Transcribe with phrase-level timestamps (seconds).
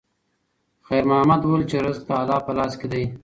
[0.87, 3.03] خیر محمد وویل چې رزق د الله په لاس کې دی.